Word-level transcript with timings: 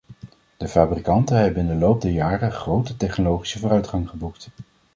De 0.57 0.67
fabrikanten 0.67 1.37
hebben 1.37 1.61
in 1.61 1.67
de 1.67 1.75
loop 1.85 2.01
der 2.01 2.11
jaren 2.11 2.51
grote 2.51 2.97
technologische 2.97 3.59
vooruitgang 3.59 4.09
geboekt. 4.09 4.49